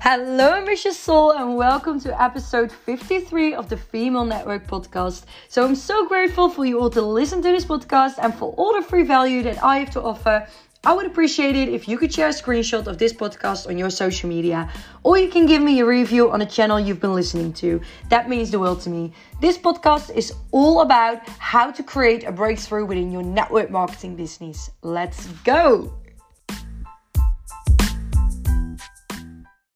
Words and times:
Hello, 0.00 0.64
Miss 0.64 0.84
Soul, 0.96 1.32
and 1.32 1.56
welcome 1.56 1.98
to 2.00 2.22
episode 2.22 2.70
53 2.70 3.54
of 3.54 3.68
the 3.68 3.76
Female 3.76 4.24
Network 4.24 4.64
podcast. 4.64 5.24
So, 5.48 5.64
I'm 5.64 5.74
so 5.74 6.06
grateful 6.06 6.48
for 6.48 6.64
you 6.64 6.78
all 6.78 6.88
to 6.90 7.02
listen 7.02 7.42
to 7.42 7.48
this 7.48 7.64
podcast 7.64 8.14
and 8.22 8.32
for 8.32 8.52
all 8.52 8.74
the 8.74 8.86
free 8.86 9.02
value 9.02 9.42
that 9.42 9.62
I 9.62 9.78
have 9.78 9.90
to 9.90 10.02
offer. 10.02 10.46
I 10.84 10.92
would 10.92 11.06
appreciate 11.06 11.56
it 11.56 11.68
if 11.68 11.88
you 11.88 11.98
could 11.98 12.14
share 12.14 12.28
a 12.28 12.32
screenshot 12.32 12.86
of 12.86 12.98
this 12.98 13.12
podcast 13.12 13.66
on 13.66 13.76
your 13.76 13.90
social 13.90 14.28
media, 14.28 14.70
or 15.02 15.18
you 15.18 15.28
can 15.28 15.46
give 15.46 15.60
me 15.60 15.80
a 15.80 15.84
review 15.84 16.30
on 16.30 16.38
the 16.38 16.46
channel 16.46 16.78
you've 16.78 17.00
been 17.00 17.14
listening 17.14 17.52
to. 17.54 17.80
That 18.08 18.28
means 18.28 18.52
the 18.52 18.60
world 18.60 18.80
to 18.82 18.90
me. 18.90 19.12
This 19.40 19.58
podcast 19.58 20.14
is 20.14 20.32
all 20.52 20.80
about 20.80 21.28
how 21.40 21.72
to 21.72 21.82
create 21.82 22.22
a 22.22 22.30
breakthrough 22.30 22.86
within 22.86 23.10
your 23.10 23.24
network 23.24 23.68
marketing 23.68 24.14
business. 24.14 24.70
Let's 24.82 25.26
go! 25.42 25.92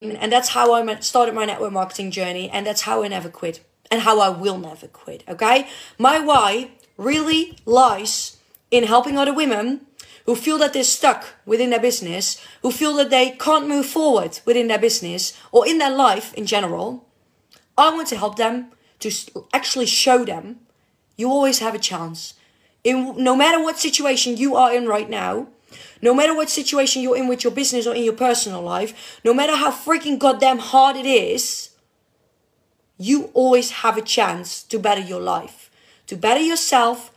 And 0.02 0.32
that's 0.32 0.50
how 0.50 0.72
I 0.72 0.98
started 1.00 1.34
my 1.34 1.44
network 1.44 1.72
marketing 1.72 2.10
journey, 2.10 2.50
and 2.50 2.66
that's 2.66 2.82
how 2.82 3.04
I 3.04 3.08
never 3.08 3.28
quit, 3.28 3.64
and 3.90 4.02
how 4.02 4.20
I 4.20 4.30
will 4.30 4.58
never 4.58 4.88
quit. 4.88 5.22
Okay, 5.28 5.68
my 5.96 6.18
why 6.18 6.70
really 6.96 7.56
lies 7.64 8.38
in 8.70 8.84
helping 8.84 9.16
other 9.16 9.32
women 9.32 9.86
who 10.26 10.34
feel 10.34 10.58
that 10.58 10.72
they're 10.72 10.84
stuck 10.84 11.34
within 11.46 11.70
their 11.70 11.80
business, 11.80 12.44
who 12.62 12.70
feel 12.70 12.94
that 12.94 13.10
they 13.10 13.30
can't 13.30 13.68
move 13.68 13.86
forward 13.86 14.40
within 14.44 14.68
their 14.68 14.78
business 14.78 15.38
or 15.50 15.66
in 15.66 15.78
their 15.78 15.90
life 15.90 16.32
in 16.34 16.46
general. 16.46 17.06
I 17.76 17.90
want 17.90 18.08
to 18.08 18.16
help 18.16 18.36
them 18.36 18.72
to 19.00 19.10
actually 19.52 19.86
show 19.86 20.24
them 20.24 20.60
you 21.16 21.28
always 21.28 21.58
have 21.58 21.74
a 21.74 21.78
chance. 21.78 22.34
In 22.84 23.14
no 23.22 23.36
matter 23.36 23.62
what 23.62 23.78
situation 23.78 24.36
you 24.36 24.56
are 24.56 24.74
in 24.74 24.86
right 24.86 25.08
now, 25.08 25.48
no 26.00 26.14
matter 26.14 26.34
what 26.34 26.50
situation 26.50 27.02
you're 27.02 27.16
in 27.16 27.28
with 27.28 27.44
your 27.44 27.52
business 27.52 27.86
or 27.86 27.94
in 27.94 28.04
your 28.04 28.14
personal 28.14 28.62
life, 28.62 29.20
no 29.24 29.32
matter 29.32 29.56
how 29.56 29.70
freaking 29.70 30.18
goddamn 30.18 30.58
hard 30.58 30.96
it 30.96 31.06
is, 31.06 31.70
you 32.98 33.30
always 33.34 33.70
have 33.82 33.96
a 33.96 34.02
chance 34.02 34.62
to 34.64 34.78
better 34.78 35.00
your 35.00 35.20
life, 35.20 35.70
to 36.06 36.16
better 36.16 36.40
yourself, 36.40 37.12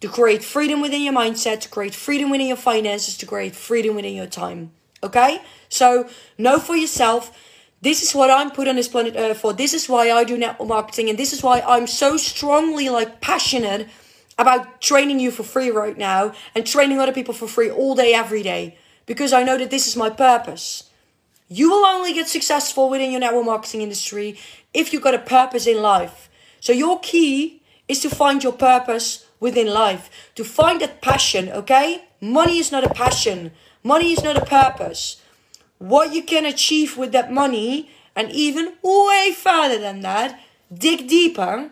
to 0.00 0.08
create 0.08 0.44
freedom 0.44 0.80
within 0.80 1.02
your 1.02 1.12
mindset, 1.12 1.60
to 1.60 1.68
create 1.68 1.94
freedom 1.94 2.30
within 2.30 2.46
your 2.46 2.56
finances, 2.56 3.16
to 3.18 3.26
create 3.26 3.54
freedom 3.54 3.96
within 3.96 4.14
your 4.14 4.26
time. 4.26 4.72
Okay? 5.02 5.40
So, 5.68 6.08
know 6.36 6.58
for 6.58 6.76
yourself. 6.76 7.36
This 7.80 8.02
is 8.02 8.14
what 8.14 8.30
I'm 8.30 8.50
put 8.50 8.66
on 8.66 8.74
this 8.74 8.88
planet 8.88 9.14
Earth 9.16 9.38
for. 9.38 9.52
This 9.52 9.72
is 9.72 9.88
why 9.88 10.10
I 10.10 10.24
do 10.24 10.36
network 10.36 10.68
marketing, 10.68 11.08
and 11.08 11.18
this 11.18 11.32
is 11.32 11.42
why 11.42 11.60
I'm 11.60 11.86
so 11.86 12.16
strongly 12.16 12.88
like 12.88 13.20
passionate 13.20 13.88
about 14.38 14.80
training 14.80 15.18
you 15.20 15.30
for 15.30 15.42
free 15.42 15.70
right 15.70 15.98
now 15.98 16.32
and 16.54 16.66
training 16.66 17.00
other 17.00 17.12
people 17.12 17.34
for 17.34 17.48
free 17.48 17.70
all 17.70 17.94
day, 17.94 18.14
every 18.14 18.42
day, 18.42 18.78
because 19.04 19.32
I 19.32 19.42
know 19.42 19.58
that 19.58 19.70
this 19.70 19.88
is 19.88 19.96
my 19.96 20.10
purpose. 20.10 20.84
You 21.48 21.70
will 21.70 21.84
only 21.84 22.12
get 22.12 22.28
successful 22.28 22.88
within 22.88 23.10
your 23.10 23.20
network 23.20 23.46
marketing 23.46 23.82
industry 23.82 24.38
if 24.72 24.92
you've 24.92 25.02
got 25.02 25.14
a 25.14 25.18
purpose 25.18 25.66
in 25.66 25.82
life. 25.82 26.28
So, 26.60 26.72
your 26.72 27.00
key 27.00 27.62
is 27.88 28.00
to 28.00 28.10
find 28.10 28.42
your 28.42 28.52
purpose 28.52 29.26
within 29.40 29.68
life, 29.68 30.30
to 30.34 30.44
find 30.44 30.80
that 30.80 31.00
passion, 31.00 31.48
okay? 31.50 32.04
Money 32.20 32.58
is 32.58 32.70
not 32.70 32.84
a 32.84 32.92
passion, 32.92 33.52
money 33.82 34.12
is 34.12 34.22
not 34.22 34.36
a 34.36 34.44
purpose. 34.44 35.22
What 35.78 36.12
you 36.12 36.22
can 36.22 36.44
achieve 36.44 36.98
with 36.98 37.12
that 37.12 37.32
money, 37.32 37.90
and 38.14 38.30
even 38.30 38.74
way 38.82 39.32
further 39.34 39.78
than 39.78 40.00
that, 40.00 40.38
dig 40.72 41.08
deeper, 41.08 41.70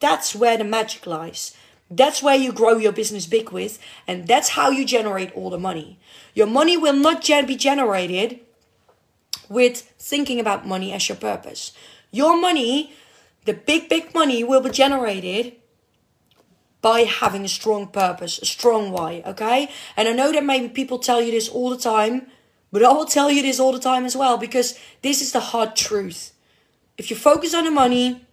that's 0.00 0.34
where 0.34 0.56
the 0.56 0.64
magic 0.64 1.06
lies. 1.06 1.54
That's 1.90 2.22
where 2.22 2.36
you 2.36 2.52
grow 2.52 2.76
your 2.76 2.92
business 2.92 3.26
big 3.26 3.50
with, 3.50 3.80
and 4.06 4.28
that's 4.28 4.50
how 4.50 4.70
you 4.70 4.84
generate 4.84 5.32
all 5.32 5.50
the 5.50 5.58
money. 5.58 5.98
Your 6.34 6.46
money 6.46 6.76
will 6.76 6.94
not 6.94 7.20
gen- 7.20 7.46
be 7.46 7.56
generated 7.56 8.40
with 9.48 9.80
thinking 9.98 10.38
about 10.38 10.66
money 10.66 10.92
as 10.92 11.08
your 11.08 11.16
purpose. 11.16 11.72
Your 12.12 12.40
money, 12.40 12.94
the 13.44 13.54
big, 13.54 13.88
big 13.88 14.14
money, 14.14 14.44
will 14.44 14.60
be 14.60 14.70
generated 14.70 15.56
by 16.80 17.00
having 17.00 17.44
a 17.44 17.48
strong 17.48 17.88
purpose, 17.88 18.38
a 18.38 18.46
strong 18.46 18.92
why, 18.92 19.22
okay? 19.26 19.68
And 19.96 20.08
I 20.08 20.12
know 20.12 20.32
that 20.32 20.44
maybe 20.44 20.68
people 20.68 20.98
tell 20.98 21.20
you 21.20 21.32
this 21.32 21.48
all 21.48 21.70
the 21.70 21.76
time, 21.76 22.28
but 22.72 22.84
I 22.84 22.92
will 22.92 23.04
tell 23.04 23.30
you 23.30 23.42
this 23.42 23.60
all 23.60 23.72
the 23.72 23.80
time 23.80 24.04
as 24.04 24.16
well 24.16 24.38
because 24.38 24.78
this 25.02 25.20
is 25.20 25.32
the 25.32 25.40
hard 25.40 25.74
truth. 25.74 26.32
If 26.96 27.10
you 27.10 27.16
focus 27.16 27.52
on 27.52 27.64
the 27.64 27.70
money, 27.70 28.24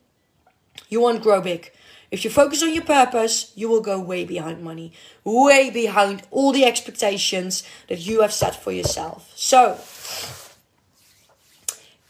you 0.90 1.02
won't 1.02 1.24
grow 1.24 1.42
big. 1.42 1.72
If 2.10 2.24
you 2.24 2.30
focus 2.30 2.64
on 2.64 2.74
your 2.74 2.84
purpose, 2.84 3.52
you 3.56 3.68
will 3.68 3.82
go 3.82 4.00
way 4.00 4.24
behind 4.24 4.64
money, 4.64 4.94
way 5.24 5.70
behind 5.70 6.24
all 6.32 6.54
the 6.54 6.64
expectations 6.64 7.64
that 7.90 8.00
you 8.00 8.22
have 8.22 8.32
set 8.32 8.56
for 8.56 8.72
yourself. 8.72 9.32
So, 9.36 9.74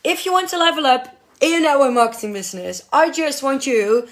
if 0.04 0.26
you 0.26 0.32
want 0.32 0.50
to 0.50 0.58
level 0.58 0.86
up 0.86 1.18
in 1.42 1.64
network 1.64 1.94
marketing 1.94 2.34
business, 2.34 2.84
I 2.94 3.10
just 3.10 3.42
want 3.42 3.66
you 3.66 4.08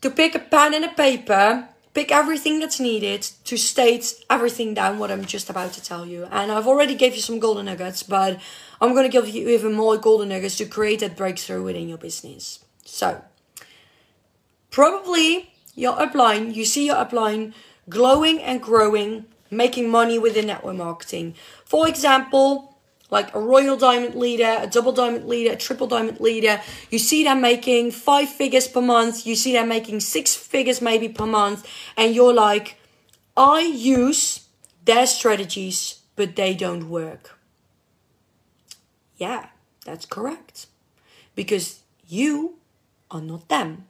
to 0.00 0.10
pick 0.10 0.36
a 0.36 0.38
pen 0.38 0.74
and 0.74 0.84
a 0.84 0.88
paper, 0.88 1.68
pick 1.92 2.12
everything 2.12 2.60
that's 2.60 2.78
needed 2.78 3.22
to 3.44 3.56
state 3.56 4.14
everything 4.30 4.74
down 4.74 5.00
what 5.00 5.10
I'm 5.10 5.24
just 5.24 5.50
about 5.50 5.72
to 5.72 5.82
tell 5.82 6.06
you. 6.06 6.28
And 6.30 6.52
I've 6.52 6.68
already 6.68 6.94
gave 6.94 7.16
you 7.16 7.20
some 7.20 7.40
golden 7.40 7.66
nuggets, 7.66 8.04
but 8.04 8.38
I'm 8.80 8.92
going 8.92 9.10
to 9.10 9.12
give 9.12 9.28
you 9.28 9.48
even 9.48 9.72
more 9.72 9.96
golden 9.96 10.28
nuggets 10.28 10.56
to 10.58 10.66
create 10.66 11.00
that 11.00 11.16
breakthrough 11.16 11.64
within 11.64 11.88
your 11.88 11.98
business. 11.98 12.64
So, 12.84 13.22
Probably 14.70 15.52
your 15.74 15.94
upline, 15.94 16.54
you 16.54 16.64
see 16.64 16.86
your 16.86 16.96
upline 16.96 17.52
glowing 17.88 18.40
and 18.40 18.60
growing, 18.60 19.26
making 19.50 19.88
money 19.88 20.18
within 20.18 20.46
network 20.46 20.76
marketing. 20.76 21.34
For 21.64 21.88
example, 21.88 22.76
like 23.10 23.34
a 23.34 23.40
royal 23.40 23.76
diamond 23.76 24.16
leader, 24.16 24.58
a 24.60 24.66
double 24.66 24.92
diamond 24.92 25.28
leader, 25.28 25.52
a 25.52 25.56
triple 25.56 25.86
diamond 25.86 26.20
leader, 26.20 26.60
you 26.90 26.98
see 26.98 27.22
them 27.22 27.40
making 27.40 27.92
five 27.92 28.28
figures 28.28 28.66
per 28.66 28.80
month, 28.80 29.26
you 29.26 29.36
see 29.36 29.52
them 29.52 29.68
making 29.68 30.00
six 30.00 30.34
figures 30.34 30.82
maybe 30.82 31.08
per 31.08 31.26
month, 31.26 31.66
and 31.96 32.14
you're 32.14 32.34
like, 32.34 32.78
I 33.36 33.60
use 33.60 34.48
their 34.84 35.06
strategies, 35.06 36.00
but 36.16 36.36
they 36.36 36.54
don't 36.54 36.88
work. 36.88 37.38
Yeah, 39.16 39.46
that's 39.84 40.06
correct. 40.06 40.66
Because 41.34 41.82
you 42.08 42.56
are 43.10 43.20
not 43.20 43.48
them 43.48 43.86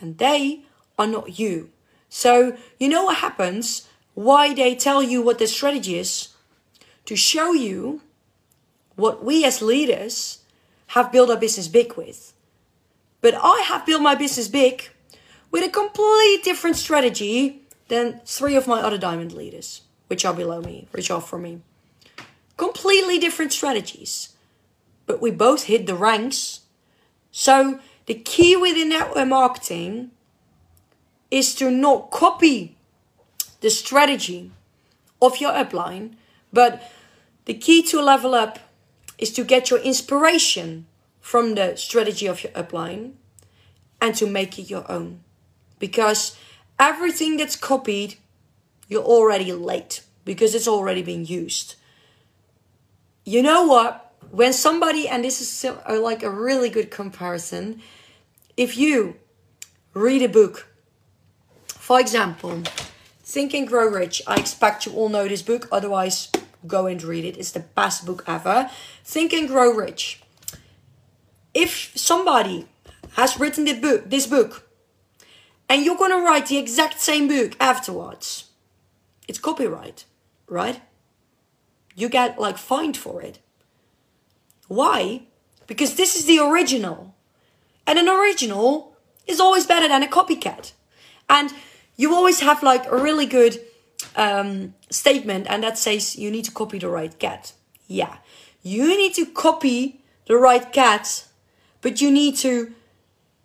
and 0.00 0.18
they 0.18 0.62
are 0.98 1.06
not 1.06 1.38
you. 1.38 1.70
So, 2.08 2.56
you 2.78 2.88
know 2.88 3.04
what 3.04 3.18
happens? 3.18 3.88
Why 4.14 4.52
they 4.52 4.74
tell 4.74 5.02
you 5.02 5.22
what 5.22 5.38
the 5.38 5.46
strategy 5.46 5.98
is? 5.98 6.28
To 7.06 7.16
show 7.16 7.52
you 7.52 8.02
what 8.96 9.24
we 9.24 9.44
as 9.44 9.62
leaders 9.62 10.40
have 10.88 11.12
built 11.12 11.30
our 11.30 11.36
business 11.36 11.68
big 11.68 11.96
with. 11.96 12.32
But 13.20 13.34
I 13.34 13.64
have 13.68 13.86
built 13.86 14.02
my 14.02 14.14
business 14.14 14.48
big 14.48 14.90
with 15.50 15.64
a 15.64 15.70
completely 15.70 16.42
different 16.42 16.76
strategy 16.76 17.62
than 17.88 18.20
three 18.24 18.56
of 18.56 18.66
my 18.66 18.80
other 18.80 18.98
diamond 18.98 19.32
leaders, 19.32 19.82
which 20.08 20.24
are 20.24 20.34
below 20.34 20.60
me, 20.60 20.88
which 20.92 21.10
are 21.10 21.20
for 21.20 21.38
me. 21.38 21.60
Completely 22.56 23.18
different 23.18 23.52
strategies. 23.52 24.30
But 25.06 25.20
we 25.20 25.30
both 25.30 25.64
hit 25.64 25.86
the 25.86 25.94
ranks. 25.94 26.60
So 27.30 27.80
the 28.10 28.14
key 28.14 28.56
within 28.56 28.88
network 28.88 29.16
uh, 29.16 29.24
marketing 29.24 30.10
is 31.30 31.54
to 31.54 31.70
not 31.70 32.10
copy 32.10 32.76
the 33.60 33.70
strategy 33.70 34.50
of 35.22 35.40
your 35.40 35.52
upline, 35.52 36.16
but 36.52 36.82
the 37.44 37.54
key 37.54 37.84
to 37.84 38.02
level 38.02 38.34
up 38.34 38.58
is 39.16 39.32
to 39.34 39.44
get 39.44 39.70
your 39.70 39.78
inspiration 39.78 40.86
from 41.20 41.54
the 41.54 41.76
strategy 41.76 42.26
of 42.26 42.42
your 42.42 42.52
upline 42.54 43.12
and 44.00 44.16
to 44.16 44.26
make 44.26 44.58
it 44.58 44.68
your 44.68 44.90
own. 44.90 45.20
Because 45.78 46.36
everything 46.80 47.36
that's 47.36 47.54
copied, 47.54 48.16
you're 48.88 49.04
already 49.04 49.52
late 49.52 50.02
because 50.24 50.56
it's 50.56 50.66
already 50.66 51.02
been 51.02 51.24
used. 51.24 51.76
You 53.24 53.40
know 53.40 53.66
what? 53.66 54.12
When 54.32 54.52
somebody, 54.52 55.06
and 55.06 55.22
this 55.22 55.40
is 55.40 55.64
uh, 55.64 56.00
like 56.00 56.24
a 56.24 56.30
really 56.30 56.70
good 56.70 56.90
comparison, 56.90 57.80
if 58.60 58.76
you 58.76 59.16
read 59.94 60.20
a 60.20 60.28
book, 60.28 60.68
for 61.66 61.98
example, 61.98 62.62
Think 63.22 63.54
and 63.54 63.66
Grow 63.66 63.88
Rich, 63.88 64.20
I 64.26 64.36
expect 64.36 64.84
you 64.84 64.92
all 64.92 65.08
know 65.08 65.26
this 65.26 65.40
book, 65.40 65.66
otherwise, 65.72 66.30
go 66.66 66.84
and 66.84 67.02
read 67.02 67.24
it. 67.24 67.38
It's 67.38 67.52
the 67.52 67.60
best 67.60 68.04
book 68.04 68.22
ever. 68.26 68.68
Think 69.02 69.32
and 69.32 69.48
Grow 69.48 69.72
Rich. 69.72 70.20
If 71.54 71.92
somebody 71.96 72.68
has 73.12 73.40
written 73.40 73.64
this 73.64 73.78
book, 73.78 74.10
this 74.10 74.26
book, 74.26 74.68
and 75.66 75.82
you're 75.82 75.96
gonna 75.96 76.18
write 76.20 76.48
the 76.48 76.58
exact 76.58 77.00
same 77.00 77.28
book 77.28 77.56
afterwards, 77.58 78.50
it's 79.26 79.38
copyright, 79.38 80.04
right? 80.46 80.82
You 81.94 82.10
get 82.10 82.38
like 82.38 82.58
fined 82.58 82.98
for 82.98 83.22
it. 83.22 83.38
Why? 84.68 85.22
Because 85.66 85.94
this 85.94 86.14
is 86.14 86.26
the 86.26 86.40
original. 86.40 87.14
And 87.86 87.98
an 87.98 88.08
original 88.08 88.96
is 89.26 89.40
always 89.40 89.66
better 89.66 89.88
than 89.88 90.02
a 90.02 90.08
copycat. 90.08 90.72
And 91.28 91.52
you 91.96 92.14
always 92.14 92.40
have 92.40 92.62
like 92.62 92.86
a 92.86 92.96
really 92.96 93.26
good 93.26 93.60
um, 94.16 94.74
statement, 94.90 95.46
and 95.48 95.62
that 95.62 95.78
says 95.78 96.16
you 96.16 96.30
need 96.30 96.44
to 96.46 96.50
copy 96.50 96.78
the 96.78 96.88
right 96.88 97.16
cat. 97.18 97.52
Yeah. 97.86 98.18
You 98.62 98.96
need 98.96 99.14
to 99.14 99.26
copy 99.26 100.02
the 100.26 100.36
right 100.36 100.72
cat, 100.72 101.26
but 101.80 102.00
you 102.00 102.10
need 102.10 102.36
to 102.36 102.72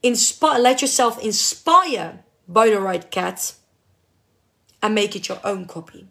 inspire, 0.03 0.59
let 0.59 0.81
yourself 0.81 1.23
inspire 1.23 2.23
by 2.47 2.69
the 2.69 2.79
right 2.79 3.09
cat 3.09 3.55
and 4.81 4.93
make 4.93 5.15
it 5.15 5.27
your 5.27 5.39
own 5.43 5.65
copy. 5.65 6.07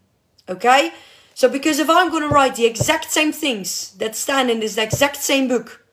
Okay? 0.49 0.93
So, 1.33 1.49
because 1.49 1.79
if 1.79 1.89
I'm 1.89 2.09
going 2.09 2.23
to 2.23 2.29
write 2.29 2.55
the 2.55 2.65
exact 2.65 3.11
same 3.11 3.31
things 3.31 3.91
that 3.97 4.15
stand 4.15 4.49
in 4.49 4.59
this 4.59 4.77
exact 4.77 5.17
same 5.17 5.47
book, 5.47 5.84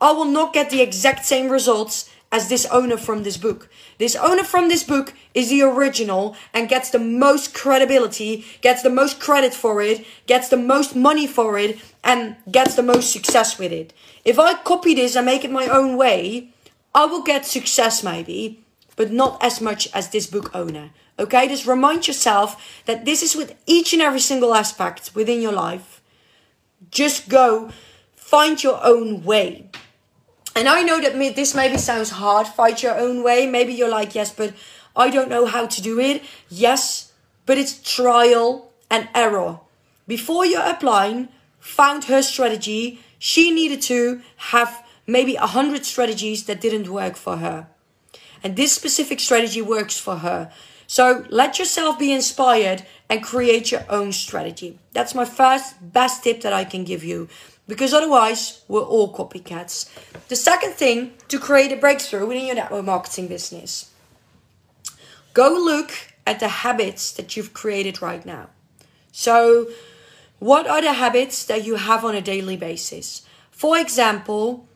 I 0.00 0.12
will 0.12 0.26
not 0.26 0.52
get 0.52 0.70
the 0.70 0.80
exact 0.80 1.24
same 1.24 1.48
results 1.48 2.08
as 2.30 2.48
this 2.48 2.66
owner 2.66 2.96
from 2.96 3.22
this 3.22 3.36
book. 3.36 3.68
This 3.98 4.14
owner 4.14 4.44
from 4.44 4.68
this 4.68 4.84
book 4.84 5.14
is 5.34 5.48
the 5.48 5.62
original 5.62 6.36
and 6.52 6.68
gets 6.68 6.90
the 6.90 6.98
most 6.98 7.54
credibility, 7.54 8.44
gets 8.60 8.82
the 8.82 8.90
most 8.90 9.18
credit 9.18 9.54
for 9.54 9.80
it, 9.80 10.06
gets 10.26 10.48
the 10.48 10.56
most 10.56 10.94
money 10.94 11.26
for 11.26 11.58
it, 11.58 11.80
and 12.04 12.36
gets 12.50 12.74
the 12.74 12.82
most 12.82 13.12
success 13.12 13.58
with 13.58 13.72
it. 13.72 13.92
If 14.24 14.38
I 14.38 14.54
copy 14.54 14.94
this 14.94 15.16
and 15.16 15.26
make 15.26 15.44
it 15.44 15.50
my 15.50 15.66
own 15.66 15.96
way, 15.96 16.50
I 16.94 17.06
will 17.06 17.22
get 17.22 17.46
success 17.46 18.04
maybe, 18.04 18.62
but 18.94 19.10
not 19.10 19.42
as 19.42 19.60
much 19.60 19.88
as 19.94 20.10
this 20.10 20.26
book 20.26 20.54
owner. 20.54 20.90
Okay, 21.18 21.48
just 21.48 21.66
remind 21.66 22.06
yourself 22.06 22.82
that 22.84 23.04
this 23.04 23.22
is 23.22 23.34
with 23.34 23.56
each 23.66 23.92
and 23.92 24.02
every 24.02 24.20
single 24.20 24.54
aspect 24.54 25.10
within 25.14 25.42
your 25.42 25.52
life. 25.52 26.00
Just 26.90 27.28
go 27.28 27.70
find 28.14 28.62
your 28.62 28.78
own 28.84 29.24
way. 29.24 29.70
And 30.58 30.68
I 30.68 30.82
know 30.82 31.00
that 31.00 31.16
this 31.36 31.54
maybe 31.54 31.78
sounds 31.78 32.10
hard, 32.10 32.48
fight 32.48 32.82
your 32.82 32.98
own 32.98 33.22
way. 33.22 33.46
Maybe 33.46 33.72
you're 33.72 33.88
like, 33.88 34.16
yes, 34.16 34.32
but 34.32 34.54
I 34.96 35.08
don't 35.08 35.28
know 35.28 35.46
how 35.46 35.66
to 35.66 35.80
do 35.80 36.00
it. 36.00 36.24
Yes, 36.48 37.12
but 37.46 37.58
it's 37.58 37.80
trial 37.80 38.72
and 38.90 39.08
error. 39.14 39.60
Before 40.08 40.44
your 40.44 40.62
upline, 40.62 41.28
found 41.60 42.06
her 42.06 42.22
strategy, 42.22 42.98
she 43.20 43.52
needed 43.52 43.82
to 43.82 44.20
have 44.50 44.84
maybe 45.06 45.36
a 45.36 45.46
hundred 45.46 45.84
strategies 45.84 46.46
that 46.46 46.60
didn't 46.60 46.90
work 46.90 47.14
for 47.14 47.36
her. 47.36 47.68
And 48.42 48.56
this 48.56 48.72
specific 48.72 49.20
strategy 49.20 49.62
works 49.62 49.96
for 49.96 50.16
her. 50.16 50.50
So 50.88 51.24
let 51.28 51.60
yourself 51.60 52.00
be 52.00 52.12
inspired 52.12 52.84
and 53.08 53.22
create 53.22 53.70
your 53.70 53.84
own 53.88 54.10
strategy. 54.10 54.80
That's 54.92 55.14
my 55.14 55.24
first 55.24 55.76
best 55.92 56.24
tip 56.24 56.40
that 56.40 56.52
I 56.52 56.64
can 56.64 56.82
give 56.82 57.04
you 57.04 57.28
because 57.68 57.92
otherwise 57.92 58.62
we're 58.66 58.82
all 58.82 59.14
copycats. 59.14 59.88
The 60.28 60.36
second 60.36 60.72
thing 60.72 61.12
to 61.28 61.38
create 61.38 61.70
a 61.70 61.76
breakthrough 61.76 62.26
within 62.26 62.46
your 62.46 62.56
network 62.56 62.84
marketing 62.84 63.28
business 63.28 63.90
go 65.34 65.52
look 65.52 65.92
at 66.26 66.40
the 66.40 66.48
habits 66.48 67.12
that 67.12 67.36
you've 67.36 67.52
created 67.52 68.02
right 68.02 68.26
now. 68.26 68.48
So, 69.12 69.68
what 70.40 70.66
are 70.66 70.82
the 70.82 70.94
habits 70.94 71.44
that 71.44 71.64
you 71.64 71.76
have 71.76 72.04
on 72.04 72.14
a 72.14 72.20
daily 72.20 72.56
basis? 72.56 73.22
For 73.50 73.78
example, 73.78 74.68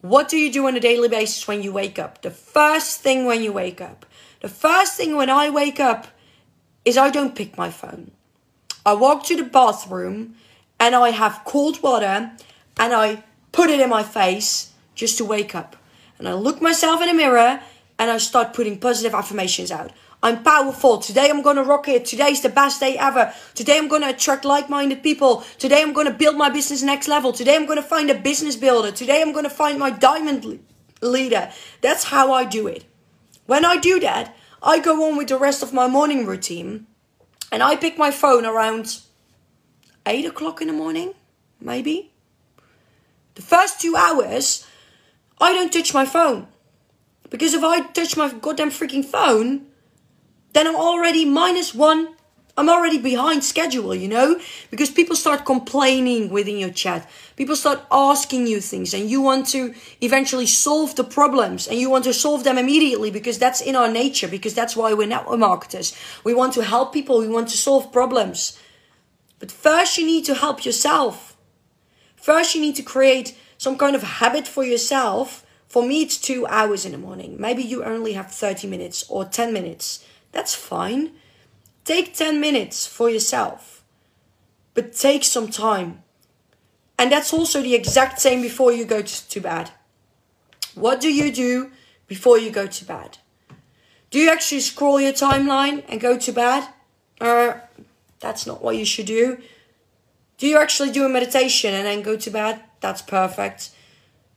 what 0.00 0.28
do 0.28 0.36
you 0.36 0.52
do 0.52 0.66
on 0.66 0.76
a 0.76 0.80
daily 0.80 1.08
basis 1.08 1.46
when 1.46 1.62
you 1.62 1.72
wake 1.72 1.98
up? 1.98 2.22
The 2.22 2.30
first 2.30 3.00
thing 3.00 3.26
when 3.26 3.42
you 3.42 3.52
wake 3.52 3.80
up. 3.80 4.06
The 4.40 4.48
first 4.48 4.96
thing 4.96 5.16
when 5.16 5.28
I 5.28 5.50
wake 5.50 5.78
up 5.78 6.06
is 6.84 6.96
I 6.96 7.10
don't 7.10 7.36
pick 7.36 7.58
my 7.58 7.70
phone. 7.70 8.12
I 8.86 8.94
walk 8.94 9.24
to 9.24 9.36
the 9.36 9.44
bathroom 9.44 10.36
and 10.80 10.94
I 10.96 11.10
have 11.10 11.42
cold 11.44 11.82
water 11.82 12.32
and 12.78 12.92
I 12.92 13.22
put 13.52 13.70
it 13.70 13.78
in 13.78 13.90
my 13.90 14.02
face 14.02 14.72
just 14.94 15.18
to 15.18 15.24
wake 15.24 15.54
up. 15.54 15.76
And 16.18 16.26
I 16.26 16.32
look 16.32 16.60
myself 16.60 17.00
in 17.02 17.08
the 17.08 17.14
mirror 17.14 17.60
and 17.98 18.10
I 18.10 18.18
start 18.18 18.54
putting 18.54 18.78
positive 18.78 19.14
affirmations 19.14 19.70
out. 19.70 19.92
I'm 20.22 20.42
powerful. 20.42 20.98
Today 20.98 21.30
I'm 21.30 21.42
to 21.42 21.62
rock 21.62 21.88
it. 21.88 22.04
Today's 22.04 22.42
the 22.42 22.48
best 22.48 22.80
day 22.80 22.96
ever. 22.98 23.32
Today 23.54 23.78
I'm 23.78 23.88
to 23.88 24.08
attract 24.08 24.44
like-minded 24.44 25.02
people. 25.02 25.44
Today 25.58 25.82
I'm 25.82 25.94
to 25.94 26.10
build 26.10 26.36
my 26.36 26.50
business 26.50 26.82
next 26.82 27.08
level. 27.08 27.32
Today 27.32 27.56
I'm 27.56 27.66
to 27.66 27.82
find 27.82 28.10
a 28.10 28.14
business 28.14 28.56
builder. 28.56 28.90
Today 28.90 29.22
I'm 29.22 29.32
to 29.32 29.50
find 29.50 29.78
my 29.78 29.90
diamond 29.90 30.60
leader. 31.00 31.50
That's 31.80 32.04
how 32.04 32.32
I 32.32 32.44
do 32.44 32.66
it. 32.66 32.84
When 33.46 33.64
I 33.64 33.76
do 33.78 33.98
that, 34.00 34.36
I 34.62 34.78
go 34.78 35.10
on 35.10 35.16
with 35.16 35.28
the 35.28 35.38
rest 35.38 35.62
of 35.62 35.72
my 35.72 35.88
morning 35.88 36.26
routine 36.26 36.86
and 37.50 37.62
I 37.62 37.76
pick 37.76 37.96
my 37.96 38.10
phone 38.10 38.44
around 38.44 39.00
8 40.06 40.26
o'clock 40.26 40.60
in 40.60 40.68
the 40.68 40.72
morning, 40.72 41.14
maybe. 41.60 42.12
The 43.34 43.42
first 43.42 43.80
two 43.80 43.96
hours, 43.96 44.66
I 45.40 45.52
don't 45.52 45.72
touch 45.72 45.94
my 45.94 46.04
phone. 46.04 46.46
Because 47.30 47.54
if 47.54 47.62
I 47.62 47.80
touch 47.80 48.16
my 48.16 48.32
goddamn 48.32 48.70
freaking 48.70 49.04
phone, 49.04 49.66
then 50.52 50.66
I'm 50.66 50.76
already 50.76 51.24
minus 51.24 51.74
one. 51.74 52.14
I'm 52.56 52.68
already 52.68 52.98
behind 52.98 53.44
schedule, 53.44 53.94
you 53.94 54.08
know? 54.08 54.40
Because 54.70 54.90
people 54.90 55.16
start 55.16 55.46
complaining 55.46 56.28
within 56.28 56.58
your 56.58 56.70
chat. 56.70 57.08
People 57.36 57.56
start 57.56 57.80
asking 57.90 58.48
you 58.48 58.60
things 58.60 58.92
and 58.92 59.08
you 59.08 59.22
want 59.22 59.46
to 59.48 59.72
eventually 60.00 60.46
solve 60.46 60.96
the 60.96 61.04
problems 61.04 61.68
and 61.68 61.78
you 61.78 61.88
want 61.88 62.04
to 62.04 62.12
solve 62.12 62.44
them 62.44 62.58
immediately 62.58 63.10
because 63.10 63.38
that's 63.38 63.60
in 63.60 63.76
our 63.76 63.90
nature, 63.90 64.28
because 64.28 64.54
that's 64.54 64.76
why 64.76 64.92
we're 64.92 65.06
network 65.06 65.38
marketers. 65.38 65.96
We 66.24 66.34
want 66.34 66.52
to 66.54 66.64
help 66.64 66.92
people, 66.92 67.20
we 67.20 67.28
want 67.28 67.48
to 67.48 67.56
solve 67.56 67.92
problems. 67.92 68.58
But 69.40 69.50
first, 69.50 69.98
you 69.98 70.06
need 70.06 70.24
to 70.26 70.34
help 70.34 70.64
yourself. 70.64 71.36
First, 72.14 72.54
you 72.54 72.60
need 72.60 72.76
to 72.76 72.82
create 72.82 73.36
some 73.58 73.76
kind 73.76 73.96
of 73.96 74.02
habit 74.02 74.46
for 74.46 74.62
yourself. 74.62 75.44
For 75.66 75.82
me, 75.82 76.02
it's 76.02 76.18
two 76.18 76.46
hours 76.46 76.84
in 76.84 76.92
the 76.92 76.98
morning. 76.98 77.36
Maybe 77.40 77.62
you 77.62 77.82
only 77.82 78.12
have 78.12 78.30
30 78.30 78.68
minutes 78.68 79.04
or 79.08 79.24
10 79.24 79.52
minutes. 79.52 80.04
That's 80.30 80.54
fine. 80.54 81.12
Take 81.84 82.14
10 82.14 82.40
minutes 82.40 82.86
for 82.86 83.10
yourself. 83.10 83.82
But 84.74 84.94
take 84.94 85.24
some 85.24 85.48
time. 85.48 86.02
And 86.98 87.10
that's 87.10 87.32
also 87.32 87.62
the 87.62 87.74
exact 87.74 88.20
same 88.20 88.42
before 88.42 88.72
you 88.72 88.84
go 88.84 89.00
to 89.02 89.40
bed. 89.40 89.70
What 90.74 91.00
do 91.00 91.12
you 91.12 91.32
do 91.32 91.70
before 92.06 92.38
you 92.38 92.50
go 92.50 92.66
to 92.66 92.84
bed? 92.84 93.18
Do 94.10 94.18
you 94.18 94.30
actually 94.30 94.60
scroll 94.60 95.00
your 95.00 95.12
timeline 95.12 95.84
and 95.88 96.00
go 96.00 96.18
to 96.18 96.32
bed? 96.32 96.68
Or 97.20 97.62
that's 98.20 98.46
not 98.46 98.62
what 98.62 98.76
you 98.76 98.84
should 98.84 99.06
do. 99.06 99.38
Do 100.38 100.46
you 100.46 100.58
actually 100.58 100.90
do 100.90 101.04
a 101.04 101.08
meditation 101.08 101.74
and 101.74 101.86
then 101.86 102.02
go 102.02 102.16
to 102.16 102.30
bed? 102.30 102.62
That's 102.80 103.02
perfect. 103.02 103.70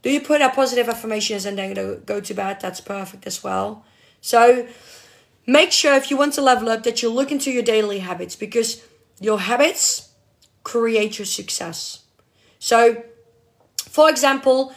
Do 0.02 0.10
you 0.10 0.20
put 0.20 0.42
out 0.42 0.54
positive 0.54 0.90
affirmations 0.90 1.46
and 1.46 1.58
then 1.58 2.02
go 2.06 2.20
to 2.20 2.34
bed? 2.34 2.60
That's 2.60 2.82
perfect 2.82 3.26
as 3.26 3.44
well. 3.44 3.86
So 4.20 4.68
make 5.48 5.72
sure 5.72 5.94
if 5.96 6.12
you 6.12 6.18
want 6.18 6.34
to 6.34 6.42
level 6.42 6.70
up 6.70 6.84
that 6.84 7.02
you 7.02 7.10
look 7.10 7.32
into 7.32 7.52
your 7.52 7.64
daily 7.64 8.00
habits 8.00 8.36
because 8.36 8.84
your 9.20 9.40
habits 9.40 10.10
create 10.64 11.20
your 11.20 11.26
success. 11.26 12.04
So, 12.60 13.04
for 13.78 14.10
example, 14.10 14.74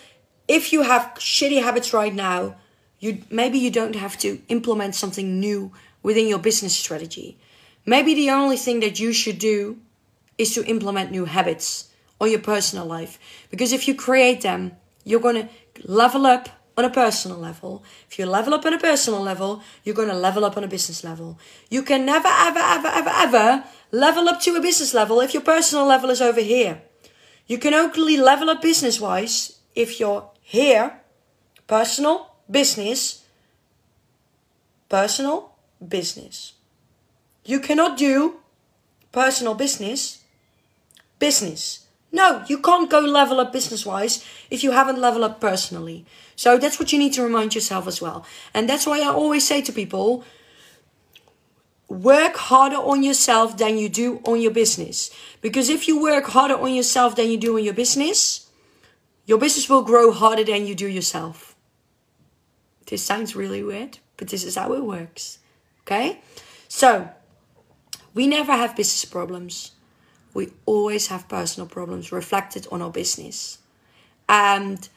if 0.47 0.73
you 0.73 0.83
have 0.83 1.14
shitty 1.19 1.62
habits 1.62 1.92
right 1.92 2.14
now, 2.14 2.57
you 3.00 3.23
maybe 3.30 3.59
you 3.59 3.71
don't 3.71 3.97
have 3.97 4.16
to 4.19 4.40
implement 4.49 4.95
something 4.95 5.38
new 5.40 5.73
within 6.02 6.28
your 6.28 6.38
business 6.38 6.76
strategy. 6.76 7.38
Maybe 7.87 8.14
the 8.14 8.31
only 8.31 8.57
thing 8.57 8.81
that 8.81 8.99
you 8.99 9.12
should 9.12 9.38
do 9.38 9.78
is 10.37 10.52
to 10.55 10.64
implement 10.66 11.12
new 11.12 11.25
habits 11.25 11.88
on 12.21 12.31
your 12.31 12.40
personal 12.40 12.85
life. 12.85 13.19
Because 13.50 13.73
if 13.73 13.87
you 13.87 13.95
create 13.95 14.43
them, 14.43 14.73
you're 15.05 15.21
going 15.21 15.47
to 15.47 15.49
level 15.85 16.26
up 16.26 16.49
on 16.76 16.85
a 16.85 16.90
personal 16.90 17.38
level. 17.38 17.85
If 18.11 18.19
you 18.19 18.26
level 18.26 18.52
up 18.52 18.66
on 18.66 18.75
a 18.75 18.78
personal 18.78 19.21
level, 19.21 19.62
you're 19.85 19.95
going 19.95 20.09
to 20.09 20.14
level 20.14 20.45
up 20.45 20.57
on 20.57 20.64
a 20.64 20.69
business 20.69 21.05
level. 21.05 21.38
You 21.71 21.83
can 21.83 22.05
never, 22.05 22.28
ever, 22.28 22.59
ever, 22.59 22.88
ever, 22.88 23.11
ever 23.11 23.64
level 23.93 24.28
up 24.28 24.40
to 24.40 24.57
a 24.57 24.61
business 24.61 24.93
level 24.93 25.21
if 25.21 25.33
your 25.33 25.43
personal 25.43 25.87
level 25.87 26.11
is 26.11 26.21
over 26.21 26.40
here. 26.40 26.83
You 27.47 27.59
can 27.59 27.73
only 27.73 28.16
level 28.16 28.50
up 28.50 28.61
business 28.61 29.00
wise 29.00 29.61
if 29.75 30.00
you're 30.00 30.28
here, 30.43 31.00
personal, 31.66 32.33
business, 32.50 33.25
personal, 34.88 35.52
business. 35.87 36.55
You 37.47 37.61
cannot 37.61 37.97
do 37.97 38.41
personal 39.12 39.55
business, 39.55 40.25
business. 41.19 41.87
No, 42.11 42.45
you 42.49 42.59
can't 42.59 42.91
go 42.91 43.00
level 43.00 43.41
up 43.41 43.53
business 43.53 43.87
wise 43.87 44.25
if 44.50 44.65
you 44.65 44.73
haven't 44.73 45.00
leveled 45.00 45.25
up 45.25 45.41
personally. 45.41 46.05
So 46.35 46.59
that's 46.59 46.79
what 46.79 46.93
you 46.93 46.99
need 46.99 47.12
to 47.15 47.23
remind 47.23 47.55
yourself 47.55 47.87
as 47.87 48.03
well. 48.03 48.26
And 48.53 48.69
that's 48.69 48.87
why 48.87 49.00
I 49.00 49.09
always 49.09 49.47
say 49.47 49.62
to 49.62 49.73
people 49.73 50.25
work 51.88 52.37
harder 52.37 52.76
on 52.76 53.05
yourself 53.05 53.57
than 53.57 53.79
you 53.79 53.88
do 53.88 54.21
on 54.25 54.41
your 54.41 54.50
business. 54.50 55.11
Because 55.41 55.69
if 55.69 55.87
you 55.87 56.03
work 56.03 56.26
harder 56.26 56.57
on 56.57 56.75
yourself 56.75 57.15
than 57.15 57.31
you 57.31 57.37
do 57.37 57.57
on 57.57 57.65
your 57.65 57.75
business, 57.75 58.50
your 59.25 59.38
business 59.38 59.69
will 59.69 59.83
grow 59.83 60.11
harder 60.11 60.43
than 60.45 60.67
you 60.67 60.75
do 60.75 60.88
yourself. 60.88 61.55
This 62.87 63.03
sounds 63.03 63.37
really 63.37 63.62
weird, 63.62 63.99
but 64.17 64.29
this 64.29 64.45
is 64.45 64.57
how 64.57 64.73
it 64.73 64.85
works. 64.85 65.38
Okay? 65.83 66.21
So, 66.69 67.09
we 68.16 68.26
never 68.26 68.52
have 68.52 68.75
business 68.75 69.04
problems. 69.04 69.73
We 70.32 70.49
always 70.64 71.08
have 71.08 71.28
personal 71.28 71.68
problems 71.68 72.11
reflected 72.11 72.66
on 72.73 72.80
our 72.80 72.90
business. 72.90 73.58
And 74.26 74.88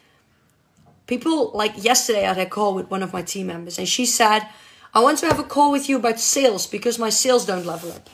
people, 1.06 1.52
like 1.54 1.84
yesterday, 1.84 2.24
I 2.24 2.34
had 2.34 2.38
a 2.38 2.46
call 2.46 2.74
with 2.74 2.90
one 2.90 3.04
of 3.04 3.12
my 3.12 3.22
team 3.22 3.48
members, 3.48 3.78
and 3.78 3.90
she 3.90 4.06
said, 4.06 4.48
I 4.94 5.02
want 5.02 5.20
to 5.20 5.28
have 5.28 5.38
a 5.38 5.44
call 5.44 5.70
with 5.70 5.90
you 5.90 5.98
about 5.98 6.18
sales 6.18 6.66
because 6.66 6.98
my 6.98 7.10
sales 7.10 7.46
don't 7.46 7.66
level 7.66 7.92
up. 7.92 8.10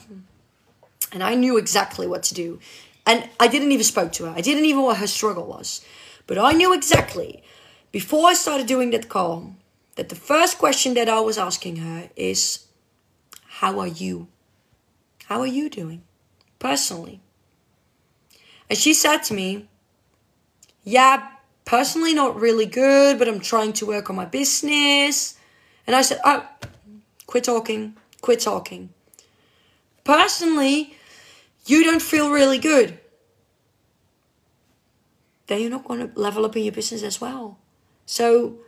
And 1.13 1.21
I 1.24 1.35
knew 1.35 1.55
exactly 1.57 2.07
what 2.07 2.24
to 2.24 2.33
do. 2.33 2.59
And 3.05 3.29
I 3.39 3.47
didn't 3.47 3.71
even 3.71 3.83
spoke 3.83 4.12
to 4.13 4.25
her. 4.25 4.33
I 4.35 4.41
didn't 4.41 4.65
even 4.65 4.81
what 4.81 4.97
her 4.97 5.07
struggle 5.07 5.45
was. 5.45 5.85
But 6.25 6.39
I 6.39 6.53
knew 6.53 6.74
exactly 6.74 7.43
before 7.91 8.27
I 8.27 8.33
started 8.33 8.65
doing 8.65 8.89
that 8.89 9.07
call 9.07 9.53
that 9.97 10.09
the 10.09 10.15
first 10.15 10.57
question 10.57 10.95
that 10.95 11.07
I 11.07 11.19
was 11.19 11.38
asking 11.38 11.75
her 11.75 12.09
is, 12.15 12.65
How 13.62 13.79
are 13.79 13.88
you? 13.88 14.29
How 15.27 15.39
are 15.41 15.48
you 15.48 15.70
doing 15.70 16.03
personally? 16.60 17.22
And 18.70 18.77
she 18.77 18.94
said 18.94 19.20
to 19.24 19.34
me, 19.34 19.67
Yeah, 20.84 21.27
personally, 21.65 22.13
not 22.13 22.39
really 22.39 22.65
good, 22.65 23.17
but 23.17 23.27
I'm 23.27 23.39
trying 23.39 23.74
to 23.74 23.86
work 23.86 24.10
on 24.10 24.15
my 24.15 24.25
business. 24.25 25.38
And 25.88 25.96
I 25.96 26.01
said, 26.01 26.20
Oh, 26.24 26.48
quit 27.25 27.44
talking, 27.44 27.96
quit 28.22 28.39
talking. 28.39 28.89
Personally, 30.03 30.96
you 31.65 31.84
don't 31.84 32.01
feel 32.01 32.32
really 32.32 32.60
good. 32.60 33.00
Then 35.48 35.62
you're 35.62 35.72
not 35.72 35.88
going 35.88 36.08
to 36.08 36.20
level 36.20 36.46
up 36.46 36.55
in 36.55 36.63
your 36.63 36.72
business 36.72 37.03
as 37.03 37.20
well. 37.20 37.58
So 38.05 38.60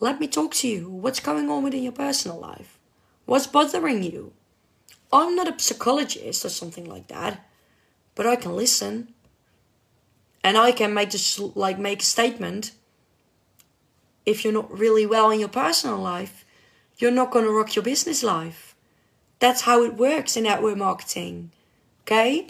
let 0.00 0.20
me 0.20 0.28
talk 0.28 0.52
to 0.54 0.68
you. 0.68 0.88
What's 0.88 1.20
going 1.20 1.48
on 1.50 1.62
within 1.62 1.82
your 1.82 1.92
personal 1.92 2.38
life? 2.38 2.78
What's 3.26 3.46
bothering 3.46 4.02
you? 4.02 4.32
I'm 5.14 5.36
not 5.36 5.48
a 5.48 5.62
psychologist 5.62 6.44
or 6.44 6.48
something 6.48 6.86
like 6.86 7.06
that, 7.06 7.48
but 8.16 8.26
I 8.26 8.34
can 8.34 8.56
listen 8.56 9.14
and 10.42 10.58
I 10.58 10.72
can 10.72 10.92
make 10.92 11.12
this 11.12 11.38
like 11.38 11.78
make 11.78 12.02
a 12.02 12.04
statement. 12.04 12.72
If 14.26 14.42
you're 14.42 14.52
not 14.52 14.76
really 14.76 15.06
well 15.06 15.30
in 15.30 15.38
your 15.38 15.48
personal 15.48 15.98
life, 15.98 16.44
you're 16.98 17.12
not 17.12 17.30
going 17.30 17.44
to 17.44 17.52
rock 17.52 17.76
your 17.76 17.84
business 17.84 18.24
life. 18.24 18.74
That's 19.38 19.62
how 19.62 19.84
it 19.84 19.94
works 19.94 20.36
in 20.36 20.44
network 20.44 20.76
marketing. 20.76 21.52
Okay? 22.02 22.48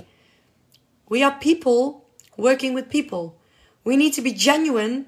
We 1.09 1.23
are 1.23 1.39
people 1.39 2.07
working 2.39 2.73
with 2.73 2.89
people. 2.89 3.37
We 3.85 3.99
need 3.99 4.15
to 4.15 4.23
be 4.23 4.33
genuine 4.33 5.07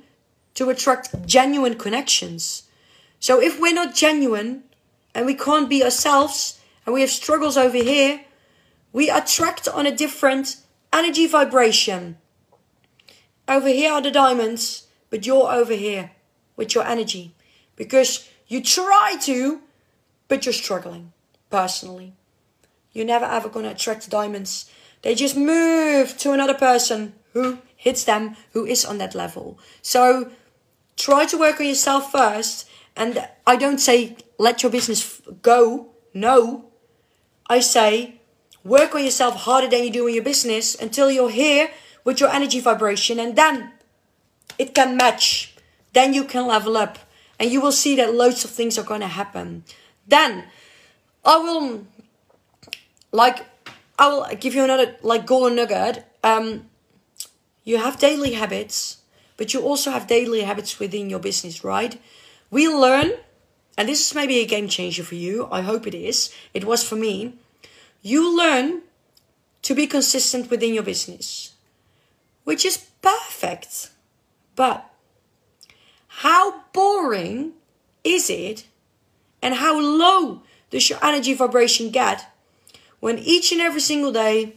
to 0.55 0.69
attract 0.69 1.27
genuine 1.27 1.77
connections. 1.77 2.65
So 3.19 3.41
if 3.41 3.59
we're 3.59 3.73
not 3.73 3.95
genuine 3.95 4.65
and 5.15 5.25
we 5.25 5.35
can't 5.35 5.71
be 5.71 5.83
ourselves 5.83 6.56
and 6.87 6.95
we 6.95 7.01
have 7.03 7.11
struggles 7.11 7.57
over 7.57 7.77
here, 7.77 8.21
we 8.93 9.11
attract 9.11 9.69
on 9.69 9.85
a 9.85 9.95
different 9.95 10.57
energy 10.93 11.27
vibration. 11.27 12.17
Over 13.49 13.69
here 13.69 13.93
are 13.93 14.01
the 14.01 14.11
diamonds, 14.11 14.87
but 15.11 15.27
you're 15.27 15.53
over 15.53 15.75
here 15.75 16.13
with 16.57 16.75
your 16.75 16.85
energy 16.85 17.35
because 17.75 18.29
you 18.47 18.63
try 18.63 19.17
to, 19.23 19.61
but 20.29 20.47
you're 20.47 20.53
struggling 20.53 21.13
personally. 21.51 22.15
You're 22.93 23.05
never 23.05 23.27
ever 23.27 23.49
going 23.49 23.67
to 23.67 23.73
attract 23.73 24.09
diamonds. 24.09 24.71
They 25.03 25.15
just 25.15 25.37
move 25.37 26.17
to 26.19 26.33
another 26.33 26.55
person 26.55 27.15
who 27.33 27.59
hits 27.77 28.05
them, 28.05 28.37
who 28.53 28.65
is 28.65 28.85
on 28.85 28.99
that 28.99 29.15
level. 29.15 29.59
So 29.83 30.31
try 30.97 31.27
to 31.27 31.39
work 31.39 31.61
on 31.61 31.67
yourself 31.67 32.11
first. 32.11 32.69
And 32.97 33.29
I 33.47 33.57
don't 33.57 33.79
say 33.79 34.17
let 34.39 34.63
your 34.63 34.73
business 34.73 35.21
go. 35.43 35.91
No. 36.15 36.66
I 37.49 37.61
say 37.61 38.21
work 38.65 38.95
on 38.95 39.05
yourself 39.05 39.37
harder 39.37 39.69
than 39.69 39.85
you 39.85 39.91
do 39.91 40.07
in 40.07 40.15
your 40.15 40.25
business 40.25 40.75
until 40.75 41.11
you're 41.11 41.31
here 41.31 41.71
with 42.05 42.21
your 42.21 42.31
energy 42.31 42.61
vibration 42.61 43.19
and 43.19 43.37
then 43.37 43.73
it 44.59 44.75
can 44.75 44.97
match. 44.97 45.55
Then 45.93 46.13
you 46.13 46.25
can 46.25 46.47
level 46.47 46.77
up 46.77 46.99
and 47.39 47.51
you 47.51 47.61
will 47.61 47.73
see 47.73 47.97
that 47.97 48.15
loads 48.15 48.45
of 48.45 48.51
things 48.51 48.79
are 48.79 48.85
going 48.85 49.01
to 49.01 49.09
happen. 49.09 49.65
Then 50.07 50.45
I 51.25 51.37
will 51.39 51.87
like 53.13 53.47
I 53.99 54.09
will 54.09 54.27
give 54.39 54.55
you 54.55 54.65
another 54.65 54.97
like 55.03 55.27
golden 55.27 55.57
nugget. 55.57 56.05
Um, 56.23 56.69
you 57.65 57.79
have 57.79 57.99
daily 57.99 58.35
habits, 58.35 58.99
but 59.37 59.55
you 59.55 59.61
also 59.61 59.91
have 59.91 60.07
daily 60.07 60.43
habits 60.43 60.79
within 60.79 61.11
your 61.11 61.19
business, 61.19 61.65
right? 61.65 62.01
We 62.51 62.69
learn, 62.69 63.13
and 63.77 63.89
this 63.89 64.07
is 64.07 64.15
maybe 64.15 64.39
a 64.39 64.47
game 64.47 64.69
changer 64.69 65.03
for 65.03 65.17
you. 65.17 65.49
I 65.51 65.61
hope 65.63 65.87
it 65.87 65.95
is. 65.95 66.33
It 66.55 66.65
was 66.65 66.83
for 66.83 66.97
me. 66.97 67.35
You 68.03 68.37
learn 68.37 68.83
to 69.63 69.75
be 69.75 69.87
consistent 69.87 70.51
within 70.51 70.75
your 70.75 70.83
business 70.83 71.57
which 72.47 72.65
is 72.65 72.87
perfect. 73.03 73.91
But 74.55 74.89
how 76.23 76.63
boring 76.73 77.55
is 78.05 78.31
it 78.31 78.65
and 79.43 79.57
how 79.57 79.79
low 79.79 80.43
does 80.71 80.89
your 80.89 81.05
energy 81.05 81.35
vibration 81.35 81.91
get 81.91 82.31
when 83.01 83.19
each 83.19 83.51
and 83.51 83.61
every 83.61 83.81
single 83.81 84.13
day 84.13 84.55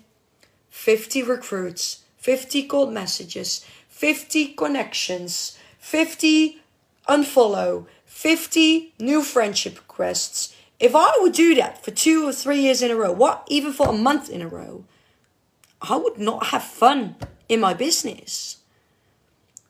50 0.69 1.23
recruits, 1.23 2.03
50 2.17 2.67
cold 2.67 2.93
messages, 2.93 3.65
50 3.89 4.53
connections, 4.53 5.57
50 5.79 6.61
unfollow, 7.09 7.87
50 8.09 8.95
new 8.99 9.23
friendship 9.23 9.77
requests. 9.77 10.53
If 10.79 10.95
I 10.95 11.13
would 11.19 11.31
do 11.31 11.55
that 11.55 11.85
for 11.85 11.91
two 11.91 12.27
or 12.27 12.33
three 12.33 12.59
years 12.59 12.81
in 12.81 12.91
a 12.91 12.95
row, 12.95 13.13
what 13.13 13.47
even 13.47 13.71
for 13.71 13.87
a 13.87 13.93
month 13.93 14.29
in 14.29 14.41
a 14.41 14.47
row, 14.47 14.83
I 15.81 15.95
would 15.95 16.17
not 16.17 16.47
have 16.47 16.63
fun 16.63 17.15
in 17.47 17.59
my 17.61 17.73
business 17.73 18.57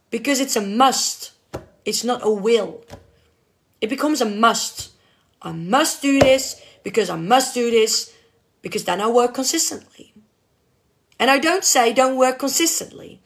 because 0.09 0.39
it's 0.39 0.55
a 0.55 0.61
must. 0.61 1.33
It's 1.85 2.03
not 2.03 2.25
a 2.25 2.31
will. 2.31 2.83
It 3.81 3.89
becomes 3.89 4.21
a 4.21 4.25
must. 4.25 4.93
I 5.41 5.51
must 5.51 6.01
do 6.01 6.19
this 6.19 6.59
because 6.81 7.09
I 7.09 7.17
must 7.17 7.53
do 7.53 7.69
this 7.69 8.15
because 8.61 8.85
then 8.85 9.01
I 9.01 9.09
work 9.09 9.33
consistently. 9.33 10.13
And 11.19 11.29
I 11.29 11.37
don't 11.39 11.65
say 11.65 11.93
don't 11.93 12.17
work 12.17 12.39
consistently. 12.39 13.21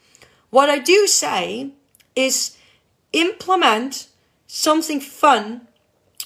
What 0.50 0.68
I 0.68 0.80
do 0.80 1.06
say 1.06 1.70
is 2.16 2.58
implement 3.12 4.08
something 4.54 5.00
fun 5.00 5.68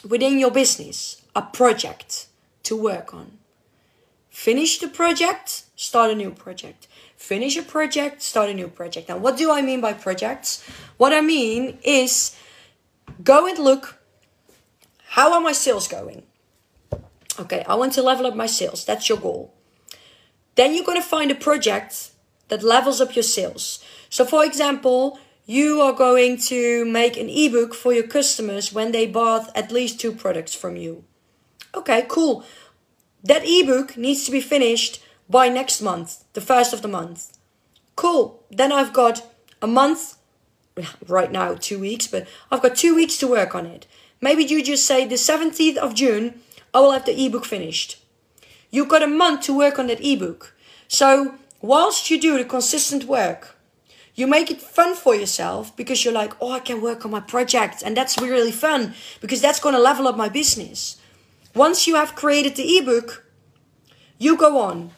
within 0.06 0.38
your 0.38 0.50
business, 0.50 1.23
a 1.35 1.42
project 1.42 2.26
to 2.64 2.76
work 2.76 3.14
on. 3.14 3.38
Finish 4.30 4.78
the 4.78 4.88
project, 4.88 5.64
start 5.76 6.11
a 6.11 6.14
new 6.14 6.30
project 6.30 6.87
finish 7.18 7.56
a 7.56 7.62
project, 7.62 8.23
start 8.23 8.49
a 8.49 8.54
new 8.54 8.68
project. 8.68 9.08
Now, 9.08 9.18
what 9.18 9.37
do 9.37 9.50
I 9.50 9.61
mean 9.61 9.80
by 9.80 9.92
projects? 9.92 10.64
What 10.97 11.12
I 11.12 11.20
mean 11.20 11.78
is 11.82 12.37
go 13.23 13.47
and 13.47 13.58
look 13.58 13.99
how 15.08 15.35
are 15.35 15.40
my 15.40 15.52
sales 15.52 15.88
going? 15.88 16.23
Okay, 17.40 17.64
I 17.66 17.75
want 17.75 17.92
to 17.94 18.02
level 18.02 18.26
up 18.26 18.37
my 18.37 18.47
sales. 18.47 18.85
That's 18.85 19.08
your 19.08 19.18
goal. 19.18 19.52
Then 20.54 20.75
you're 20.75 20.85
going 20.85 21.00
to 21.00 21.06
find 21.06 21.30
a 21.30 21.35
project 21.35 22.11
that 22.49 22.62
levels 22.62 23.00
up 23.00 23.16
your 23.16 23.23
sales. 23.23 23.82
So, 24.11 24.25
for 24.25 24.44
example, 24.44 25.18
you 25.48 25.80
are 25.80 25.94
going 25.94 26.36
to 26.36 26.84
make 26.84 27.16
an 27.16 27.30
ebook 27.30 27.74
for 27.74 27.94
your 27.94 28.06
customers 28.06 28.70
when 28.70 28.92
they 28.92 29.06
bought 29.06 29.50
at 29.56 29.72
least 29.72 29.98
two 29.98 30.12
products 30.12 30.54
from 30.54 30.76
you. 30.76 31.02
Okay, 31.74 32.04
cool. 32.06 32.44
That 33.24 33.46
ebook 33.46 33.96
needs 33.96 34.26
to 34.26 34.30
be 34.30 34.42
finished 34.42 35.02
by 35.26 35.48
next 35.48 35.80
month, 35.80 36.22
the 36.34 36.42
first 36.42 36.74
of 36.74 36.82
the 36.82 36.88
month. 36.88 37.38
Cool. 37.96 38.44
Then 38.50 38.72
I've 38.72 38.92
got 38.92 39.22
a 39.62 39.66
month, 39.66 40.18
right 41.08 41.32
now, 41.32 41.54
two 41.54 41.78
weeks, 41.78 42.06
but 42.06 42.28
I've 42.50 42.60
got 42.60 42.76
two 42.76 42.94
weeks 42.94 43.16
to 43.16 43.26
work 43.26 43.54
on 43.54 43.64
it. 43.64 43.86
Maybe 44.20 44.44
you 44.44 44.62
just 44.62 44.84
say 44.84 45.06
the 45.06 45.14
17th 45.14 45.78
of 45.78 45.94
June, 45.94 46.42
I 46.74 46.80
will 46.80 46.92
have 46.92 47.06
the 47.06 47.24
ebook 47.24 47.46
finished. 47.46 48.04
You've 48.70 48.90
got 48.90 49.02
a 49.02 49.06
month 49.06 49.44
to 49.44 49.56
work 49.56 49.78
on 49.78 49.86
that 49.86 50.04
ebook. 50.04 50.54
So, 50.88 51.36
whilst 51.62 52.10
you 52.10 52.20
do 52.20 52.36
the 52.36 52.44
consistent 52.44 53.04
work, 53.04 53.57
you 54.18 54.26
make 54.26 54.50
it 54.50 54.60
fun 54.60 54.96
for 54.96 55.14
yourself 55.14 55.75
because 55.76 56.04
you're 56.04 56.12
like, 56.12 56.32
oh, 56.40 56.50
I 56.52 56.58
can 56.58 56.82
work 56.82 57.04
on 57.04 57.12
my 57.12 57.20
project, 57.20 57.82
and 57.84 57.96
that's 57.96 58.18
really 58.18 58.50
fun 58.50 58.94
because 59.20 59.40
that's 59.40 59.60
going 59.60 59.76
to 59.76 59.80
level 59.80 60.08
up 60.08 60.16
my 60.16 60.28
business. 60.28 61.00
Once 61.54 61.87
you 61.87 61.94
have 61.94 62.16
created 62.16 62.56
the 62.56 62.78
ebook, 62.78 63.25
you 64.18 64.37
go 64.37 64.60
on 64.60 64.90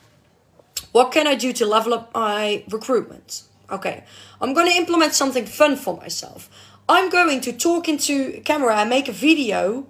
what 0.92 1.12
can 1.12 1.26
I 1.26 1.34
do 1.34 1.52
to 1.52 1.66
level 1.66 1.94
up 1.94 2.12
my 2.14 2.64
recruitment? 2.68 3.44
Okay, 3.70 4.04
I'm 4.40 4.52
going 4.54 4.68
to 4.68 4.76
implement 4.76 5.14
something 5.14 5.46
fun 5.46 5.76
for 5.76 5.96
myself. 5.96 6.50
I'm 6.88 7.08
going 7.08 7.40
to 7.42 7.52
talk 7.52 7.88
into 7.88 8.40
camera 8.40 8.76
and 8.76 8.90
make 8.90 9.08
a 9.08 9.12
video 9.12 9.86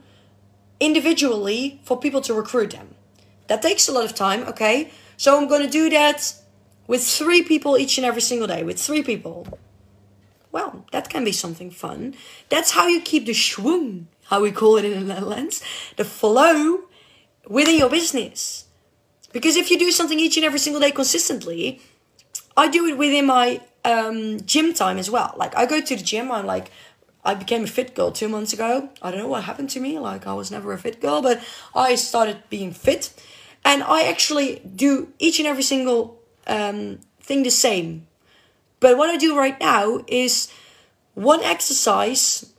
individually 0.78 1.80
for 1.84 1.98
people 1.98 2.20
to 2.22 2.34
recruit 2.34 2.72
them. 2.72 2.94
That 3.46 3.62
takes 3.62 3.88
a 3.88 3.92
lot 3.92 4.04
of 4.04 4.14
time, 4.14 4.42
okay? 4.48 4.90
So 5.16 5.38
I'm 5.38 5.48
going 5.48 5.62
to 5.62 5.70
do 5.70 5.88
that 5.90 6.34
with 6.90 7.04
three 7.06 7.40
people 7.40 7.78
each 7.78 7.98
and 7.98 8.04
every 8.04 8.20
single 8.20 8.48
day, 8.48 8.64
with 8.64 8.76
three 8.76 9.00
people. 9.00 9.46
Well, 10.50 10.84
that 10.90 11.08
can 11.08 11.22
be 11.22 11.30
something 11.30 11.70
fun. 11.70 12.16
That's 12.48 12.72
how 12.72 12.88
you 12.88 13.00
keep 13.00 13.26
the 13.26 13.32
schwung, 13.32 14.06
how 14.24 14.42
we 14.42 14.50
call 14.50 14.76
it 14.76 14.84
in 14.84 14.98
the 14.98 15.14
Netherlands, 15.14 15.62
the 15.96 16.04
flow 16.04 16.80
within 17.46 17.78
your 17.78 17.90
business. 17.90 18.64
Because 19.32 19.54
if 19.54 19.70
you 19.70 19.78
do 19.78 19.92
something 19.92 20.18
each 20.18 20.36
and 20.36 20.44
every 20.44 20.58
single 20.58 20.80
day 20.80 20.90
consistently, 20.90 21.80
I 22.56 22.66
do 22.68 22.84
it 22.86 22.98
within 22.98 23.26
my 23.26 23.60
um, 23.84 24.40
gym 24.40 24.74
time 24.74 24.98
as 24.98 25.08
well. 25.08 25.32
Like 25.36 25.56
I 25.56 25.66
go 25.66 25.80
to 25.80 25.94
the 25.94 26.02
gym, 26.02 26.32
I'm 26.32 26.44
like, 26.44 26.72
I 27.24 27.34
became 27.34 27.62
a 27.62 27.68
fit 27.68 27.94
girl 27.94 28.10
two 28.10 28.28
months 28.28 28.52
ago. 28.52 28.88
I 29.00 29.12
don't 29.12 29.20
know 29.20 29.28
what 29.28 29.44
happened 29.44 29.70
to 29.70 29.80
me. 29.80 30.00
Like 30.00 30.26
I 30.26 30.34
was 30.34 30.50
never 30.50 30.72
a 30.72 30.78
fit 30.78 31.00
girl, 31.00 31.22
but 31.22 31.40
I 31.72 31.94
started 31.94 32.42
being 32.50 32.72
fit, 32.72 33.14
and 33.64 33.84
I 33.84 34.08
actually 34.08 34.60
do 34.74 35.12
each 35.20 35.38
and 35.38 35.46
every 35.46 35.62
single 35.62 36.19
um, 36.50 37.00
thing 37.22 37.42
the 37.42 37.50
same. 37.50 38.06
But 38.80 38.98
what 38.98 39.08
I 39.08 39.16
do 39.16 39.38
right 39.38 39.58
now 39.60 40.04
is 40.06 40.52
one 41.14 41.42
exercise 41.42 42.52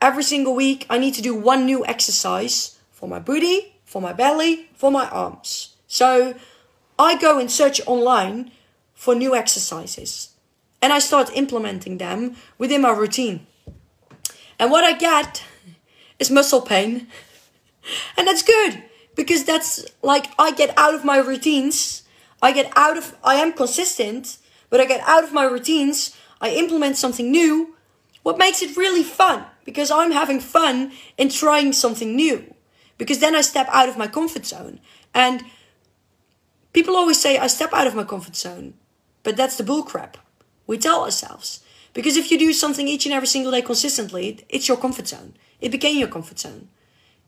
every 0.00 0.22
single 0.22 0.54
week. 0.54 0.86
I 0.90 0.98
need 0.98 1.14
to 1.14 1.22
do 1.22 1.34
one 1.34 1.66
new 1.66 1.84
exercise 1.86 2.78
for 2.90 3.08
my 3.08 3.18
booty, 3.18 3.76
for 3.84 4.00
my 4.00 4.12
belly, 4.12 4.68
for 4.74 4.90
my 4.90 5.08
arms. 5.10 5.76
So 5.86 6.34
I 6.98 7.16
go 7.16 7.38
and 7.38 7.50
search 7.50 7.80
online 7.86 8.50
for 8.94 9.14
new 9.14 9.36
exercises 9.36 10.30
and 10.80 10.92
I 10.92 10.98
start 10.98 11.30
implementing 11.34 11.98
them 11.98 12.36
within 12.58 12.82
my 12.82 12.90
routine. 12.90 13.46
And 14.58 14.70
what 14.70 14.84
I 14.84 14.96
get 14.96 15.44
is 16.18 16.30
muscle 16.30 16.62
pain. 16.62 17.08
And 18.16 18.26
that's 18.26 18.42
good 18.42 18.82
because 19.14 19.44
that's 19.44 19.84
like 20.02 20.26
I 20.40 20.50
get 20.50 20.76
out 20.76 20.94
of 20.94 21.04
my 21.04 21.18
routines. 21.18 22.02
I 22.46 22.52
get 22.52 22.72
out 22.76 22.96
of, 22.96 23.16
I 23.24 23.34
am 23.44 23.52
consistent, 23.52 24.38
but 24.70 24.80
I 24.80 24.86
get 24.86 25.00
out 25.00 25.24
of 25.24 25.32
my 25.32 25.42
routines. 25.42 26.16
I 26.40 26.50
implement 26.50 26.96
something 26.96 27.28
new. 27.28 27.74
What 28.22 28.38
makes 28.38 28.62
it 28.62 28.76
really 28.76 29.02
fun? 29.02 29.44
Because 29.64 29.90
I'm 29.90 30.12
having 30.12 30.38
fun 30.38 30.92
in 31.18 31.28
trying 31.28 31.72
something 31.72 32.14
new. 32.14 32.54
Because 32.98 33.18
then 33.18 33.34
I 33.34 33.40
step 33.40 33.66
out 33.72 33.88
of 33.88 33.98
my 33.98 34.06
comfort 34.06 34.46
zone. 34.46 34.78
And 35.12 35.42
people 36.72 36.94
always 36.94 37.20
say 37.20 37.36
I 37.36 37.48
step 37.48 37.72
out 37.72 37.88
of 37.88 37.96
my 37.96 38.04
comfort 38.04 38.36
zone, 38.36 38.74
but 39.24 39.36
that's 39.36 39.56
the 39.56 39.64
bullcrap. 39.64 40.14
We 40.68 40.78
tell 40.78 41.02
ourselves. 41.02 41.64
Because 41.94 42.16
if 42.16 42.30
you 42.30 42.38
do 42.38 42.52
something 42.52 42.86
each 42.86 43.06
and 43.06 43.14
every 43.14 43.26
single 43.26 43.50
day 43.50 43.62
consistently, 43.62 44.44
it's 44.48 44.68
your 44.68 44.76
comfort 44.76 45.08
zone. 45.08 45.34
It 45.60 45.72
became 45.72 45.98
your 45.98 46.14
comfort 46.16 46.38
zone. 46.38 46.68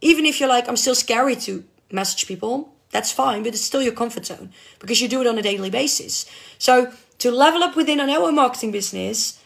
Even 0.00 0.26
if 0.26 0.38
you're 0.38 0.54
like, 0.56 0.68
I'm 0.68 0.76
still 0.76 0.94
scary 0.94 1.34
to 1.46 1.64
message 1.90 2.28
people, 2.28 2.77
that's 2.90 3.12
fine, 3.12 3.42
but 3.42 3.52
it's 3.52 3.62
still 3.62 3.82
your 3.82 3.92
comfort 3.92 4.26
zone 4.26 4.52
because 4.78 5.00
you 5.00 5.08
do 5.08 5.20
it 5.20 5.26
on 5.26 5.38
a 5.38 5.42
daily 5.42 5.70
basis. 5.70 6.26
So 6.58 6.92
to 7.18 7.30
level 7.30 7.62
up 7.62 7.76
within 7.76 8.00
our 8.00 8.32
marketing 8.32 8.72
business, 8.72 9.40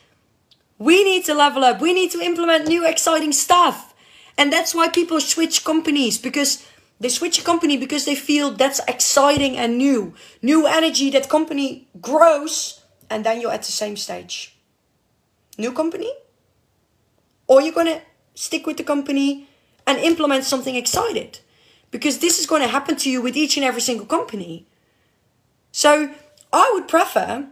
we 0.79 1.05
need 1.05 1.25
to 1.27 1.35
level 1.35 1.65
up. 1.65 1.81
We 1.81 1.93
need 1.93 2.11
to 2.13 2.21
implement 2.21 2.69
new 2.69 2.87
exciting 2.87 3.33
stuff. 3.33 3.95
And 4.39 4.53
that's 4.53 4.75
why 4.75 4.89
people 4.89 5.21
switch 5.21 5.65
companies 5.65 6.19
because 6.19 6.67
they 7.01 7.09
switch 7.09 7.39
a 7.39 7.43
company 7.43 7.77
because 7.77 8.05
they 8.05 8.15
feel 8.15 8.53
that's 8.53 8.81
exciting 8.87 9.57
and 9.57 9.77
new. 9.77 10.15
New 10.41 10.67
energy, 10.67 11.11
that 11.11 11.29
company 11.29 11.89
grows, 12.01 12.81
and 13.11 13.25
then 13.27 13.41
you're 13.41 13.53
at 13.53 13.65
the 13.65 13.73
same 13.73 13.97
stage. 13.97 14.57
New 15.59 15.73
company? 15.73 16.13
Or 17.47 17.61
you're 17.61 17.75
gonna 17.75 18.03
stick 18.35 18.67
with 18.67 18.77
the 18.77 18.85
company 18.85 19.49
and 19.87 19.99
implement 19.99 20.45
something 20.45 20.77
excited. 20.77 21.41
Because 21.93 22.19
this 22.19 22.41
is 22.41 22.47
going 22.47 22.63
to 22.63 22.69
happen 22.69 22.97
to 22.97 23.11
you 23.11 23.23
with 23.23 23.37
each 23.37 23.57
and 23.57 23.65
every 23.65 23.81
single 23.81 24.07
company. 24.07 24.67
So 25.71 26.11
I 26.53 26.71
would 26.75 26.89
prefer 26.89 27.47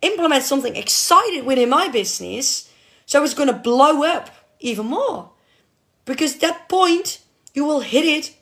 implement 0.00 0.42
something 0.44 0.76
excited 0.76 1.44
within 1.44 1.68
my 1.68 1.88
business 1.88 2.70
so 3.06 3.22
it's 3.22 3.34
going 3.34 3.48
to 3.48 3.54
blow 3.54 4.04
up 4.04 4.30
even 4.60 4.86
more. 4.86 5.30
Because 6.04 6.36
that 6.36 6.68
point, 6.68 7.20
you 7.52 7.64
will 7.64 7.80
hit 7.80 8.04
it 8.04 8.36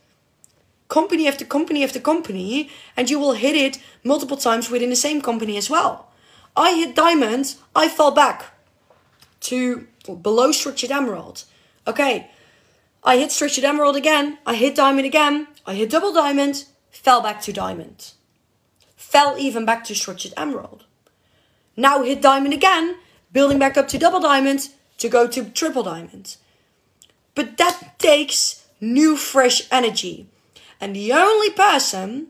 company 0.89 1.27
after 1.27 1.45
company 1.45 1.83
after 1.83 1.99
company, 1.99 2.69
and 2.97 3.09
you 3.09 3.19
will 3.19 3.33
hit 3.33 3.57
it 3.57 3.83
multiple 4.05 4.37
times 4.37 4.71
within 4.71 4.91
the 4.91 4.97
same 4.97 5.23
company 5.23 5.57
as 5.57 5.71
well. 5.71 6.09
I 6.55 6.75
hit 6.75 6.95
diamonds, 6.95 7.57
I 7.75 7.89
fell 7.89 8.11
back 8.11 8.53
to 9.41 9.87
below 10.23 10.53
structured 10.53 10.91
emerald. 10.91 11.45
Okay, 11.87 12.31
I 13.05 13.17
hit 13.17 13.33
structured 13.33 13.65
emerald 13.65 13.97
again, 13.97 14.39
I 14.47 14.55
hit 14.55 14.77
diamond 14.77 15.07
again, 15.07 15.49
I 15.67 15.75
hit 15.75 15.91
double 15.91 16.13
diamond, 16.13 16.65
fell 16.91 17.21
back 17.21 17.41
to 17.43 17.53
diamond. 17.53 18.13
Fell 18.97 19.37
even 19.37 19.65
back 19.65 19.85
to 19.85 19.95
structured 19.95 20.33
emerald. 20.37 20.85
Now 21.77 22.05
hit 22.05 22.23
diamond 22.23 22.55
again, 22.55 22.97
building 23.33 23.59
back 23.59 23.77
up 23.77 23.88
to 23.88 23.99
double 23.99 24.21
diamond 24.21 24.69
to 24.99 25.09
go 25.09 25.27
to 25.27 25.51
triple 25.51 25.83
diamond. 25.83 26.37
But 27.35 27.57
that 27.57 27.99
takes 27.99 28.67
new 28.81 29.17
fresh 29.17 29.62
energy. 29.73 30.29
And 30.81 30.95
the 30.95 31.12
only 31.12 31.51
person, 31.51 32.29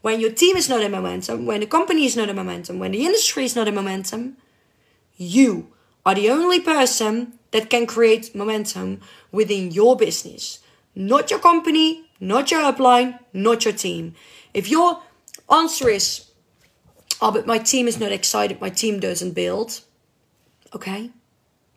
when 0.00 0.20
your 0.20 0.32
team 0.32 0.56
is 0.56 0.68
not 0.68 0.82
in 0.82 0.90
momentum, 0.90 1.46
when 1.46 1.60
the 1.60 1.66
company 1.66 2.06
is 2.06 2.16
not 2.16 2.28
in 2.28 2.36
momentum, 2.36 2.80
when 2.80 2.92
the 2.92 3.04
industry 3.04 3.44
is 3.44 3.54
not 3.54 3.68
in 3.68 3.74
momentum, 3.74 4.36
you 5.16 5.68
are 6.04 6.14
the 6.14 6.30
only 6.30 6.60
person 6.60 7.37
that 7.50 7.70
can 7.70 7.86
create 7.86 8.34
momentum 8.34 9.00
within 9.32 9.70
your 9.70 9.96
business. 9.96 10.60
Not 10.94 11.30
your 11.30 11.40
company, 11.40 12.10
not 12.20 12.50
your 12.50 12.60
upline, 12.60 13.18
not 13.32 13.64
your 13.64 13.74
team. 13.74 14.14
If 14.52 14.70
your 14.70 15.02
answer 15.50 15.88
is, 15.88 16.26
oh, 17.22 17.30
but 17.30 17.46
my 17.46 17.58
team 17.58 17.88
is 17.88 18.00
not 18.00 18.12
excited, 18.12 18.60
my 18.60 18.70
team 18.70 19.00
doesn't 19.00 19.32
build, 19.32 19.80
okay, 20.74 21.10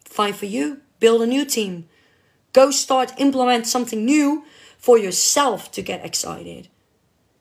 fine 0.05 0.33
for 0.33 0.45
you. 0.45 0.81
Build 0.99 1.21
a 1.21 1.27
new 1.27 1.45
team. 1.45 1.87
Go 2.53 2.69
start 2.69 3.13
implement 3.17 3.65
something 3.65 4.05
new 4.05 4.45
for 4.77 4.97
yourself 4.97 5.71
to 5.71 5.81
get 5.81 6.05
excited. 6.05 6.67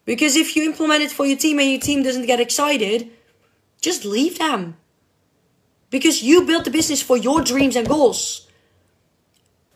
Because 0.05 0.37
if 0.37 0.57
you 0.57 0.65
implement 0.65 1.03
it 1.03 1.11
for 1.11 1.27
your 1.27 1.37
team 1.37 1.59
and 1.59 1.71
your 1.71 1.81
team 1.81 2.03
doesn't 2.03 2.27
get 2.27 2.41
excited, 2.41 3.11
just 3.81 4.05
leave 4.05 4.39
them. 4.39 4.77
Because 5.91 6.23
you 6.23 6.47
built 6.47 6.65
the 6.65 6.71
business 6.71 7.03
for 7.03 7.17
your 7.17 7.43
dreams 7.43 7.77
and 7.77 7.89
goals. 7.89 8.49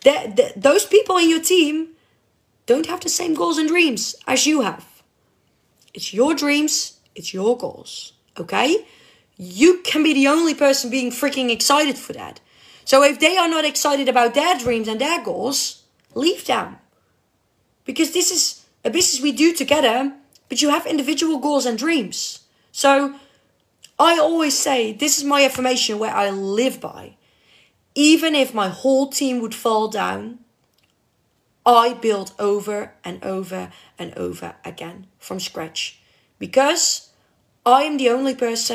That, 0.04 0.36
that, 0.36 0.62
those 0.62 0.86
people 0.86 1.16
in 1.16 1.28
your 1.28 1.42
team 1.42 1.88
don't 2.66 2.86
have 2.86 3.00
the 3.00 3.08
same 3.08 3.34
goals 3.34 3.58
and 3.58 3.68
dreams 3.68 4.14
as 4.26 4.46
you 4.46 4.62
have. 4.62 5.02
It's 5.92 6.12
your 6.12 6.34
dreams, 6.34 6.98
it's 7.14 7.32
your 7.32 7.56
goals, 7.56 8.12
okay? 8.38 8.86
You 9.36 9.80
can 9.82 10.02
be 10.02 10.12
the 10.12 10.28
only 10.28 10.54
person 10.54 10.90
being 10.90 11.10
freaking 11.10 11.50
excited 11.50 11.98
for 11.98 12.12
that. 12.12 12.40
So 12.84 13.02
if 13.02 13.18
they 13.18 13.36
are 13.36 13.48
not 13.48 13.64
excited 13.64 14.08
about 14.08 14.34
their 14.34 14.58
dreams 14.58 14.88
and 14.88 15.00
their 15.00 15.22
goals, 15.22 15.82
leave 16.14 16.46
them. 16.46 16.76
Because 17.84 18.12
this 18.12 18.30
is 18.30 18.64
a 18.84 18.90
business 18.90 19.22
we 19.22 19.32
do 19.32 19.54
together, 19.54 20.12
but 20.48 20.62
you 20.62 20.70
have 20.70 20.86
individual 20.86 21.38
goals 21.38 21.66
and 21.66 21.78
dreams. 21.78 22.40
So 22.72 23.14
I 23.98 24.18
always 24.18 24.58
say 24.58 24.92
this 24.92 25.18
is 25.18 25.24
my 25.24 25.44
affirmation 25.44 25.98
where 25.98 26.14
I 26.14 26.30
live 26.30 26.80
by. 26.80 27.16
Even 27.94 28.34
if 28.34 28.52
my 28.52 28.68
whole 28.68 29.08
team 29.08 29.40
would 29.40 29.54
fall 29.54 29.88
down, 29.88 30.40
I 31.64 31.94
build 31.94 32.32
over 32.38 32.94
and 33.04 33.22
over 33.24 33.72
and 33.98 34.12
over 34.18 34.56
again 34.64 35.06
from 35.18 35.38
scratch 35.40 36.00
because 36.38 37.10
I 37.64 37.84
am 37.84 37.96
the 37.96 38.10
only 38.10 38.34
person. 38.34 38.74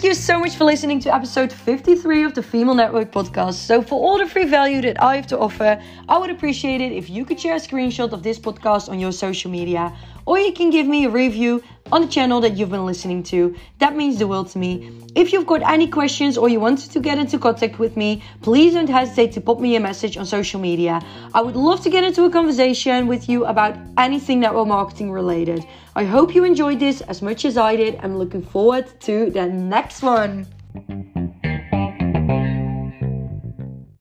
Thank 0.00 0.08
you 0.08 0.14
so 0.14 0.40
much 0.40 0.56
for 0.56 0.64
listening 0.64 0.98
to 1.00 1.14
episode 1.14 1.52
53 1.52 2.22
of 2.22 2.32
the 2.32 2.42
Female 2.42 2.74
Network 2.74 3.12
podcast. 3.12 3.52
So, 3.52 3.82
for 3.82 4.00
all 4.00 4.16
the 4.16 4.26
free 4.26 4.46
value 4.46 4.80
that 4.80 5.02
I 5.02 5.14
have 5.16 5.26
to 5.26 5.38
offer, 5.38 5.78
I 6.08 6.16
would 6.16 6.30
appreciate 6.30 6.80
it 6.80 6.92
if 6.92 7.10
you 7.10 7.26
could 7.26 7.38
share 7.38 7.56
a 7.56 7.60
screenshot 7.60 8.12
of 8.12 8.22
this 8.22 8.38
podcast 8.38 8.88
on 8.88 8.98
your 8.98 9.12
social 9.12 9.50
media, 9.50 9.94
or 10.30 10.38
you 10.38 10.52
can 10.52 10.70
give 10.70 10.86
me 10.86 11.06
a 11.06 11.10
review 11.10 11.60
on 11.90 12.02
the 12.02 12.06
channel 12.06 12.40
that 12.40 12.56
you've 12.56 12.70
been 12.70 12.86
listening 12.86 13.20
to. 13.20 13.52
That 13.78 13.96
means 13.96 14.20
the 14.20 14.28
world 14.28 14.48
to 14.50 14.58
me. 14.58 14.92
If 15.16 15.32
you've 15.32 15.44
got 15.44 15.60
any 15.62 15.88
questions 15.88 16.38
or 16.38 16.48
you 16.48 16.60
wanted 16.60 16.92
to 16.92 17.00
get 17.00 17.18
into 17.18 17.36
contact 17.36 17.80
with 17.80 17.96
me, 17.96 18.22
please 18.40 18.74
don't 18.74 18.88
hesitate 18.88 19.32
to 19.32 19.40
pop 19.40 19.58
me 19.58 19.74
a 19.74 19.80
message 19.80 20.16
on 20.16 20.24
social 20.24 20.60
media. 20.60 21.02
I 21.34 21.42
would 21.42 21.56
love 21.56 21.80
to 21.82 21.90
get 21.90 22.04
into 22.04 22.22
a 22.26 22.30
conversation 22.30 23.08
with 23.08 23.28
you 23.28 23.44
about 23.44 23.74
anything 23.98 24.38
network 24.38 24.68
marketing 24.68 25.10
related. 25.10 25.66
I 25.96 26.04
hope 26.04 26.32
you 26.32 26.44
enjoyed 26.44 26.78
this 26.78 27.00
as 27.00 27.22
much 27.22 27.44
as 27.44 27.56
I 27.56 27.74
did. 27.74 27.98
I'm 28.00 28.16
looking 28.16 28.42
forward 28.42 28.86
to 29.00 29.30
the 29.30 29.46
next 29.46 30.00
one. 30.00 30.46